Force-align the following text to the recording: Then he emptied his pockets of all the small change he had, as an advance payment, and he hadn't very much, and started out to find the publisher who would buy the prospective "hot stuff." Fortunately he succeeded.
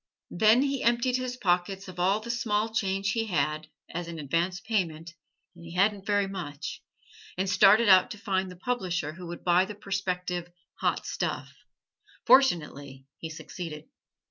Then 0.31 0.63
he 0.63 0.81
emptied 0.81 1.17
his 1.17 1.37
pockets 1.37 1.87
of 1.87 1.99
all 1.99 2.21
the 2.21 2.31
small 2.31 2.69
change 2.73 3.11
he 3.11 3.27
had, 3.27 3.67
as 3.93 4.07
an 4.07 4.17
advance 4.17 4.59
payment, 4.59 5.13
and 5.55 5.63
he 5.63 5.75
hadn't 5.75 6.07
very 6.07 6.25
much, 6.27 6.81
and 7.37 7.47
started 7.47 7.87
out 7.87 8.09
to 8.09 8.17
find 8.17 8.49
the 8.49 8.55
publisher 8.55 9.13
who 9.13 9.27
would 9.27 9.43
buy 9.43 9.63
the 9.65 9.75
prospective 9.75 10.49
"hot 10.79 11.05
stuff." 11.05 11.53
Fortunately 12.25 13.05
he 13.19 13.29
succeeded. 13.29 13.89